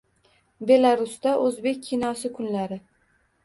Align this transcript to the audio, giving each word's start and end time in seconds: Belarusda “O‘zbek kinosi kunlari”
Belarusda 0.71 1.35
“O‘zbek 1.49 1.87
kinosi 1.91 2.35
kunlari” 2.41 2.83